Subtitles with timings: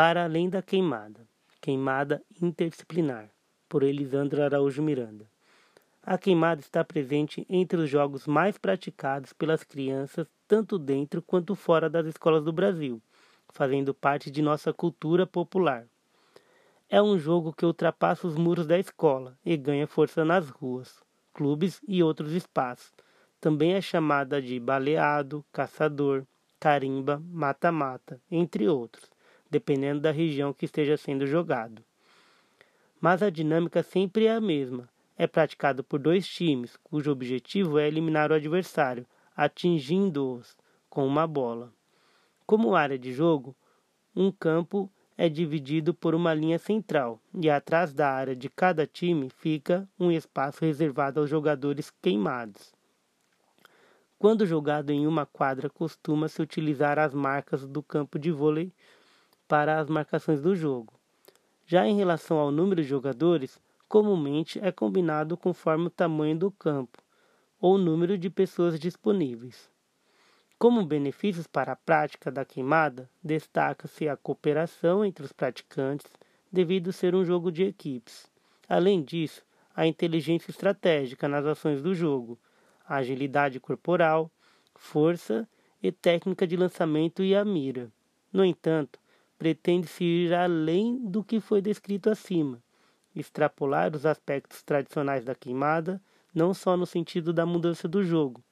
[0.00, 1.26] Para além da queimada.
[1.60, 3.28] Queimada interdisciplinar,
[3.68, 5.28] por Elisandro Araújo Miranda.
[6.04, 11.90] A queimada está presente entre os jogos mais praticados pelas crianças, tanto dentro quanto fora
[11.90, 13.02] das escolas do Brasil,
[13.48, 15.84] fazendo parte de nossa cultura popular.
[16.88, 21.02] É um jogo que ultrapassa os muros da escola e ganha força nas ruas,
[21.34, 22.92] clubes e outros espaços.
[23.40, 26.24] Também é chamada de baleado, caçador,
[26.60, 29.10] carimba, mata-mata, entre outros,
[29.50, 31.82] dependendo da região que esteja sendo jogado.
[33.00, 34.88] Mas a dinâmica sempre é a mesma.
[35.16, 40.56] É praticado por dois times, cujo objetivo é eliminar o adversário, atingindo-os
[40.88, 41.72] com uma bola.
[42.46, 43.54] Como área de jogo,
[44.14, 49.28] um campo é dividido por uma linha central e atrás da área de cada time
[49.28, 52.72] fica um espaço reservado aos jogadores queimados.
[54.18, 58.72] Quando jogado em uma quadra, costuma-se utilizar as marcas do campo de vôlei
[59.48, 60.92] para as marcações do jogo.
[61.66, 66.98] Já em relação ao número de jogadores, comumente é combinado conforme o tamanho do campo
[67.60, 69.70] ou o número de pessoas disponíveis.
[70.58, 76.06] Como benefícios para a prática da queimada, destaca-se a cooperação entre os praticantes,
[76.50, 78.30] devido ser um jogo de equipes.
[78.68, 79.42] Além disso,
[79.74, 82.38] a inteligência estratégica nas ações do jogo,
[82.86, 84.30] a agilidade corporal,
[84.74, 85.48] força
[85.82, 87.90] e técnica de lançamento e a mira.
[88.32, 88.98] No entanto,
[89.38, 92.60] pretende-se ir além do que foi descrito acima,
[93.14, 96.02] extrapolar os aspectos tradicionais da queimada,
[96.34, 98.42] não só no sentido da mudança do jogo,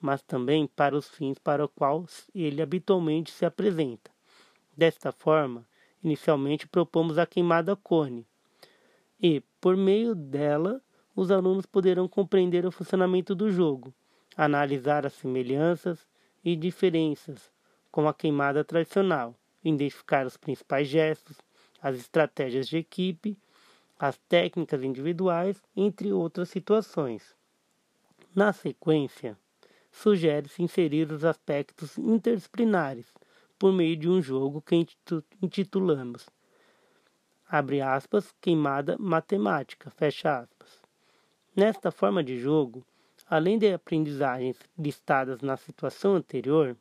[0.00, 4.10] mas também para os fins para os quais ele habitualmente se apresenta.
[4.76, 5.66] Desta forma,
[6.02, 8.26] inicialmente propomos a queimada cone,
[9.20, 10.82] e, por meio dela,
[11.16, 13.94] os alunos poderão compreender o funcionamento do jogo,
[14.36, 16.06] analisar as semelhanças
[16.44, 17.50] e diferenças
[17.90, 21.36] com a queimada tradicional, identificar os principais gestos,
[21.80, 23.38] as estratégias de equipe,
[23.98, 27.34] as técnicas individuais, entre outras situações.
[28.34, 29.38] Na sequência,
[29.90, 33.06] sugere-se inserir os aspectos interdisciplinares
[33.58, 34.86] por meio de um jogo que
[35.42, 36.26] intitulamos
[37.48, 40.82] abre aspas, queimada matemática, fecha aspas.
[41.54, 42.84] Nesta forma de jogo,
[43.28, 46.76] além de aprendizagens listadas na situação anterior,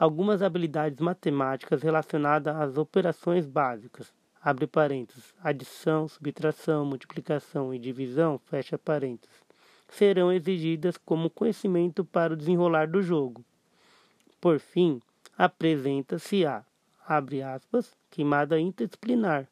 [0.00, 8.78] algumas habilidades matemáticas relacionadas às operações básicas, abre parênteses, adição, subtração, multiplicação e divisão, fecha
[8.78, 9.36] parênteses,
[9.88, 13.44] serão exigidas como conhecimento para o desenrolar do jogo.
[14.40, 15.02] Por fim,
[15.36, 16.64] apresenta-se a,
[17.06, 19.46] abre aspas, queimada interdisciplinar,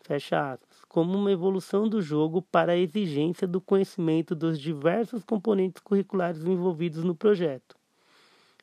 [0.00, 5.80] fecha aspas, como uma evolução do jogo para a exigência do conhecimento dos diversos componentes
[5.80, 7.78] curriculares envolvidos no projeto.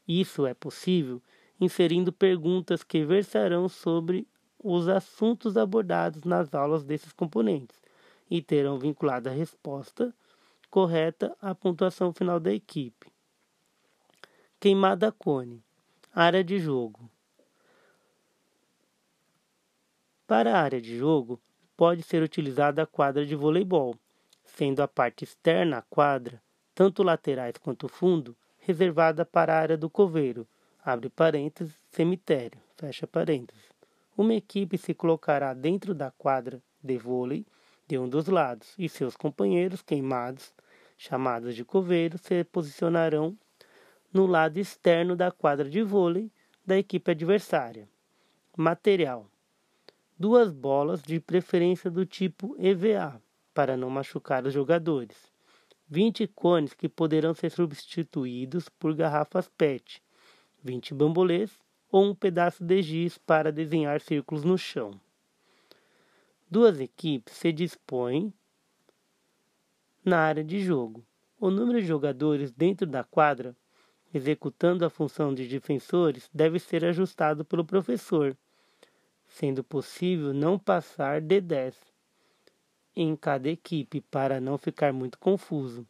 [0.08, 1.22] Isso é possível
[1.60, 4.28] inserindo perguntas que versarão sobre
[4.60, 7.80] os assuntos abordados nas aulas desses componentes
[8.30, 10.14] e terão vinculado a resposta
[10.70, 13.08] correta a pontuação final da equipe.
[14.60, 15.64] Queimada cone.
[16.14, 17.10] Área de jogo.
[20.28, 21.42] Para a área de jogo,
[21.78, 23.96] pode ser utilizada a quadra de voleibol,
[24.44, 26.42] sendo a parte externa à quadra,
[26.74, 30.48] tanto laterais quanto fundo, reservada para a área do coveiro,
[30.84, 33.64] abre parênteses, cemitério, fecha parênteses.
[34.18, 37.46] Uma equipe se colocará dentro da quadra de vôlei
[37.88, 40.52] de um dos lados e seus companheiros queimados
[40.98, 43.38] chamados de coveiros, se posicionarão
[44.12, 46.32] no lado externo da quadra de vôlei
[46.66, 47.88] da equipe adversária.
[48.58, 49.30] Material:
[50.18, 53.22] duas bolas, de preferência do tipo EVA,
[53.54, 55.35] para não machucar os jogadores.
[55.88, 60.02] 20 cones que poderão ser substituídos por garrafas PET,
[60.64, 61.60] 20 bambolês
[61.92, 65.00] ou um pedaço de giz para desenhar círculos no chão.
[66.50, 68.34] Duas equipes se dispõem
[70.04, 71.06] na área de jogo.
[71.40, 73.56] O número de jogadores dentro da quadra,
[74.14, 78.36] executando a função de defensores, deve ser ajustado pelo professor,
[79.28, 81.95] sendo possível não passar de 10
[82.96, 85.86] em cada equipe para não ficar muito confuso.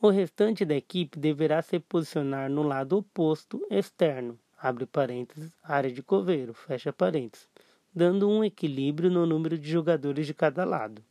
[0.00, 6.02] O restante da equipe deverá se posicionar no lado oposto externo, abre parênteses, área de
[6.02, 7.48] coveiro, fecha parênteses,
[7.94, 11.02] dando um equilíbrio no número de jogadores de cada lado.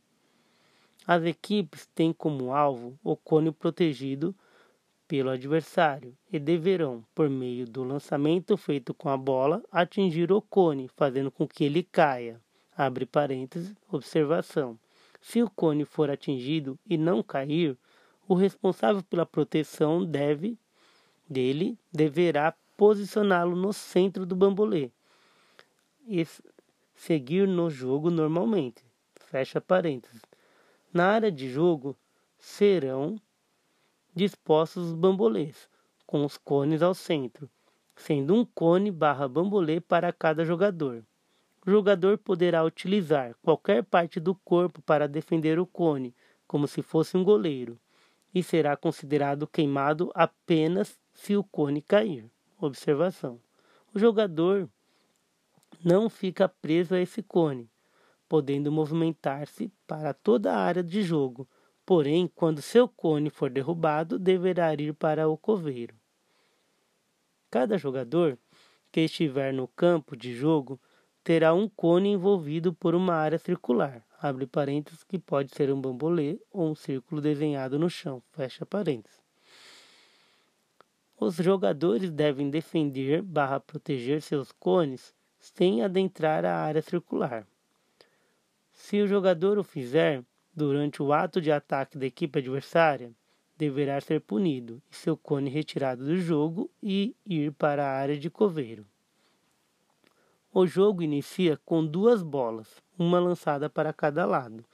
[1.06, 4.34] As equipes têm como alvo o cone protegido
[5.06, 10.88] pelo adversário e deverão, por meio do lançamento feito com a bola, atingir o cone,
[10.96, 12.40] fazendo com que ele caia.
[12.76, 14.78] Abre parênteses, observação.
[15.20, 17.76] Se o cone for atingido e não cair,
[18.28, 20.58] o responsável pela proteção deve
[21.28, 24.90] dele deverá posicioná-lo no centro do bambolê.
[26.94, 28.84] seguir no jogo normalmente.
[29.14, 30.20] Fecha parênteses.
[30.92, 31.96] Na área de jogo
[32.38, 33.20] serão
[34.14, 35.68] dispostos os bambolês,
[36.06, 37.50] com os cones ao centro,
[37.94, 41.02] sendo um cone barra bambolê para cada jogador.
[41.66, 46.14] O jogador poderá utilizar qualquer parte do corpo para defender o cone,
[46.46, 47.76] como se fosse um goleiro,
[48.32, 52.30] e será considerado queimado apenas se o cone cair.
[52.56, 53.40] Observação:
[53.92, 54.70] o jogador
[55.84, 57.68] não fica preso a esse cone,
[58.28, 61.48] podendo movimentar-se para toda a área de jogo.
[61.84, 65.96] Porém, quando seu cone for derrubado, deverá ir para o coveiro.
[67.50, 68.38] Cada jogador
[68.92, 70.80] que estiver no campo de jogo
[71.26, 76.38] terá um cone envolvido por uma área circular, abre parênteses, que pode ser um bambolê
[76.52, 79.18] ou um círculo desenhado no chão, fecha parênteses.
[81.18, 87.44] Os jogadores devem defender barra proteger seus cones sem adentrar a área circular.
[88.72, 90.22] Se o jogador o fizer
[90.54, 93.10] durante o ato de ataque da equipe adversária,
[93.56, 98.30] deverá ser punido e seu cone retirado do jogo e ir para a área de
[98.30, 98.86] coveiro.
[100.58, 104.64] O jogo inicia com duas bolas, uma lançada para cada lado.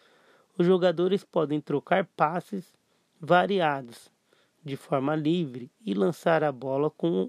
[0.56, 2.73] Os jogadores podem trocar passes
[3.20, 4.08] variados
[4.64, 7.29] de forma livre e lançar a bola com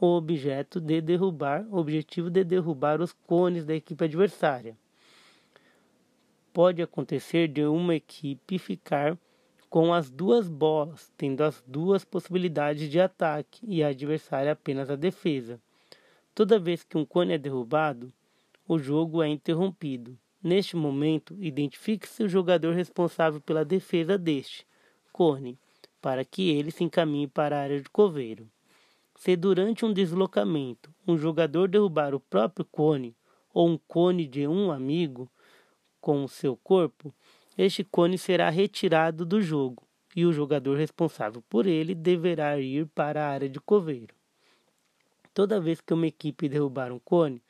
[0.00, 4.76] o objeto de derrubar, objetivo de derrubar os cones da equipe adversária.
[6.52, 9.16] Pode acontecer de uma equipe ficar
[9.70, 14.96] com as duas bolas, tendo as duas possibilidades de ataque e a adversária apenas a
[14.96, 15.60] defesa.
[16.36, 18.12] Toda vez que um cone é derrubado,
[18.68, 20.18] o jogo é interrompido.
[20.42, 24.66] Neste momento, identifique-se o jogador responsável pela defesa deste
[25.10, 25.58] cone,
[25.98, 28.46] para que ele se encaminhe para a área de coveiro.
[29.14, 33.16] Se durante um deslocamento um jogador derrubar o próprio cone
[33.54, 35.32] ou um cone de um amigo
[36.02, 37.14] com o seu corpo,
[37.56, 39.84] este cone será retirado do jogo
[40.14, 44.15] e o jogador responsável por ele deverá ir para a área de coveiro.
[45.36, 47.42] Toda vez que uma equipe derrubar um cone,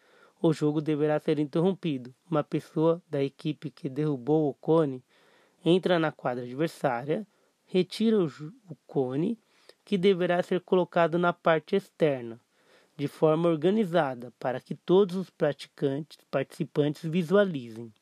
[0.42, 2.12] o jogo deverá ser interrompido.
[2.28, 5.04] Uma pessoa da equipe que derrubou o cone
[5.64, 7.24] entra na quadra adversária,
[7.64, 8.28] retira o,
[8.88, 9.38] cone
[9.84, 12.40] que deverá ser colocado na parte externa,
[12.96, 17.94] de forma organizada, para que todos os praticantes, participantes visualizem.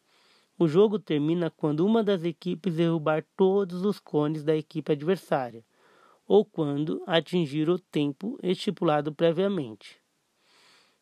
[0.58, 5.62] O jogo termina quando uma das equipes derrubar todos os cones da equipe adversária,
[6.26, 10.00] ou quando atingir o tempo estipulado previamente.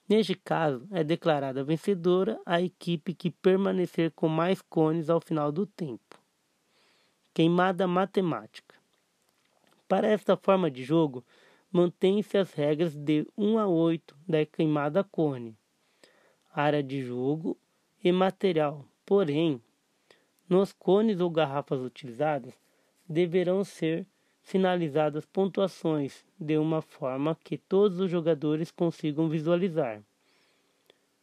[0.09, 5.65] Neste caso, é declarada vencedora a equipe que permanecer com mais cones ao final do
[5.65, 6.21] tempo.
[7.33, 8.75] Queimada matemática.
[9.89, 11.25] Para esta forma de jogo,
[11.71, 15.57] mantém-se as regras de 1 a 8 da queimada cone,
[16.53, 17.57] área de jogo
[18.05, 18.85] e material.
[19.07, 19.61] Porém,
[20.49, 22.53] nos cones ou garrafas utilizadas
[23.09, 24.07] deverão ser
[24.43, 30.03] sinalizadas pontuações de uma forma que todos os jogadores consigam visualizar.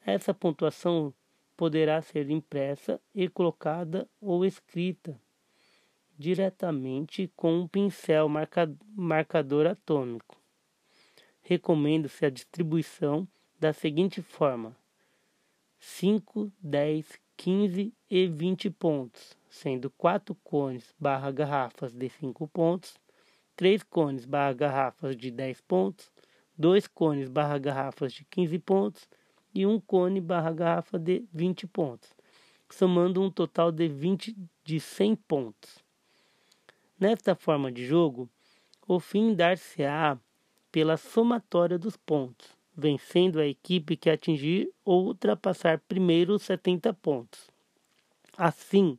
[0.05, 1.13] Essa pontuação
[1.55, 5.19] poderá ser impressa e colocada ou escrita
[6.19, 10.37] diretamente com um pincel marca, marcador atômico.
[11.41, 13.25] Recomendo-se a distribuição
[13.57, 14.75] da seguinte forma:
[15.79, 22.97] 5, 10, 15 e 20 pontos, sendo 4 cones barra garrafas de 5 pontos,
[23.59, 26.09] 3 cones barra garrafas de 10 pontos,
[26.57, 29.09] 2 cones barra garrafas de 15 pontos
[29.53, 32.09] e 1 cone barra garrafa de 20 pontos,
[32.69, 35.83] somando um total de 20 de 100 pontos.
[36.97, 38.29] Nesta forma de jogo,
[38.87, 40.17] o fim dar-se-á
[40.71, 47.49] pela somatória dos pontos, vencendo a equipe que atingir ou ultrapassar primeiro os 70 pontos.
[48.37, 48.97] Assim,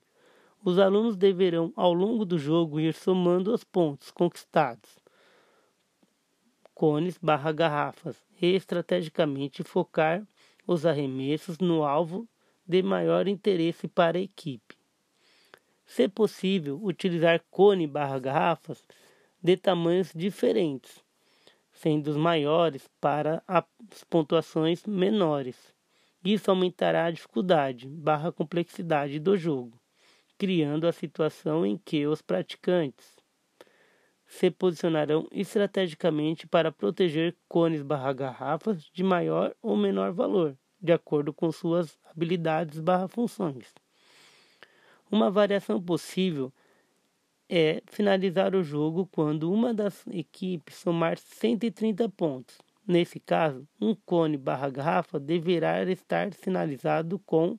[0.63, 4.99] os alunos deverão, ao longo do jogo, ir somando os pontos conquistados,
[6.75, 10.27] cones barra garrafas, e estrategicamente focar
[10.67, 12.27] os arremessos no alvo
[12.67, 14.77] de maior interesse para a equipe.
[15.85, 18.85] Se possível, utilizar cone barra garrafas
[19.43, 21.03] de tamanhos diferentes,
[21.73, 23.65] sendo os maiores para as
[24.09, 25.75] pontuações menores.
[26.25, 29.80] Isso aumentará a dificuldade barra complexidade do jogo,
[30.41, 33.15] criando a situação em que os praticantes
[34.27, 41.31] se posicionarão estrategicamente para proteger cones barra garrafas de maior ou menor valor, de acordo
[41.31, 43.75] com suas habilidades barra funções.
[45.13, 46.51] Uma variação possível
[47.47, 52.57] é finalizar o jogo quando uma das equipes somar 130 pontos.
[52.89, 57.59] Nesse caso, um cone barra garrafa deverá estar sinalizado com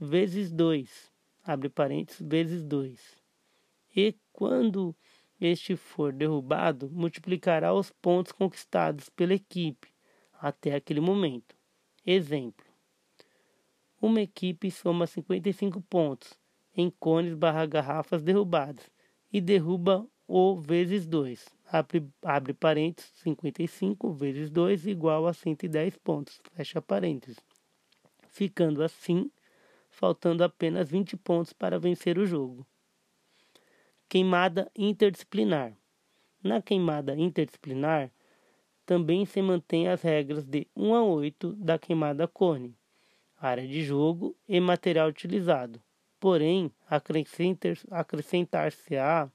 [0.00, 1.07] vezes 2,
[1.48, 3.16] abre parênteses, vezes 2.
[3.96, 4.94] E quando
[5.40, 9.88] este for derrubado, multiplicará os pontos conquistados pela equipe
[10.34, 11.56] até aquele momento.
[12.04, 12.66] Exemplo:
[14.00, 16.38] uma equipe soma 55 pontos
[16.76, 18.90] em cones barra garrafas derrubadas
[19.32, 21.48] e derruba o vezes 2.
[21.66, 26.40] Abre, abre parênteses, 55 vezes 2 igual a 110 pontos.
[26.52, 27.38] Fecha parênteses.
[28.28, 29.30] Ficando assim,
[29.90, 32.66] faltando apenas 20 pontos para vencer o jogo.
[34.08, 35.76] Queimada interdisciplinar.
[36.42, 38.10] Na queimada interdisciplinar,
[38.86, 42.74] também se mantém as regras de 1 a 8 da queimada cone,
[43.36, 45.82] área de jogo e material utilizado.
[46.18, 46.72] Porém,
[47.90, 49.30] acrescentar-se-á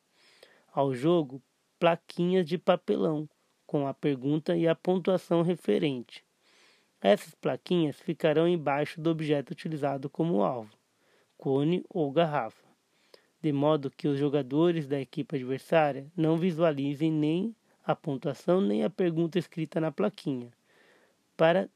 [0.74, 1.42] ao jogo
[1.78, 3.30] plaquinhas de papelão
[3.68, 6.26] com a pergunta e a pontuação referente.
[7.06, 10.74] Essas plaquinhas ficarão embaixo do objeto utilizado como alvo,
[11.38, 12.66] cone ou garrafa,
[13.42, 17.54] de modo que os jogadores da equipe adversária não visualizem nem
[17.86, 20.50] a pontuação nem a pergunta escrita na plaquinha.
[21.36, 21.70] Para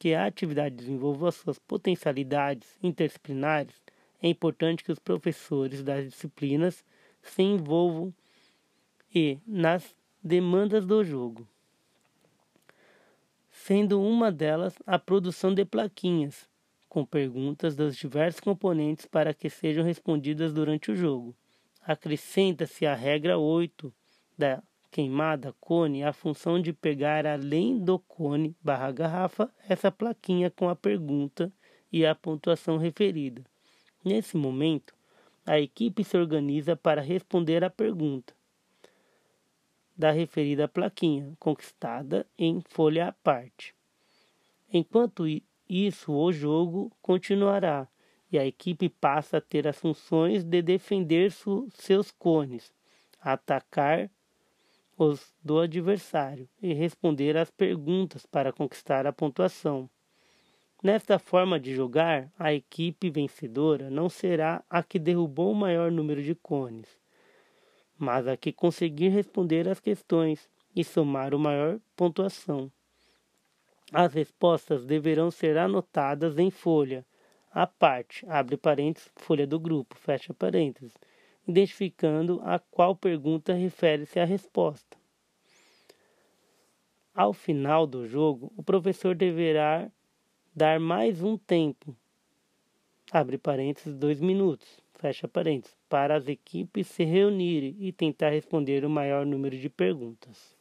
[0.00, 3.80] que a atividade desenvolva suas potencialidades interdisciplinares,
[4.20, 6.84] é importante que os professores das disciplinas
[7.22, 8.12] se envolvam
[9.14, 11.46] e nas demandas do jogo,
[13.66, 16.48] sendo uma delas a produção de plaquinhas
[16.88, 21.34] com perguntas dos diversos componentes para que sejam respondidas durante o jogo.
[21.82, 23.92] Acrescenta-se a regra 8
[24.38, 30.68] da queimada cone a função de pegar além do cone barra garrafa essa plaquinha com
[30.68, 31.52] a pergunta
[31.92, 33.42] e a pontuação referida.
[34.04, 34.94] Nesse momento,
[35.44, 38.35] a equipe se organiza para responder à pergunta
[39.96, 43.74] da referida plaquinha, conquistada em folha à parte.
[44.72, 45.24] Enquanto
[45.68, 47.88] isso, o jogo continuará
[48.30, 51.32] e a equipe passa a ter as funções de defender
[51.72, 52.74] seus cones,
[53.20, 54.10] atacar
[54.98, 59.88] os do adversário e responder às perguntas para conquistar a pontuação.
[60.82, 66.22] Nesta forma de jogar, a equipe vencedora não será a que derrubou o maior número
[66.22, 66.98] de cones,
[67.98, 72.70] mas a que conseguir responder às questões e somar o maior pontuação.
[73.92, 77.06] As respostas deverão ser anotadas em folha,
[77.50, 80.92] à parte, abre parênteses, folha do grupo, fecha parênteses,
[81.46, 84.98] identificando a qual pergunta refere-se a resposta.
[87.14, 89.90] Ao final do jogo, o professor deverá
[90.54, 91.96] dar mais um tempo,
[93.10, 98.90] abre parênteses, dois minutos, fecha parênteses, para as equipes se reunirem e tentar responder o
[98.90, 100.55] maior número de perguntas.